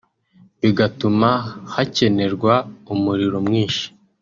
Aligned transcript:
bigatuma 0.61 1.29
hakenerwa 1.73 2.53
umuriro 2.93 3.37
mwinshi 3.47 3.85